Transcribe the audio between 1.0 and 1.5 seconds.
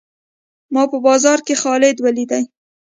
بازار